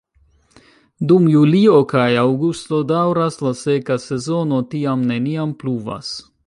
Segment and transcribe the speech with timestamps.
[1.11, 6.15] Dum julio kaj aŭgusto daŭras la seka sezono, tiam neniam pluvas.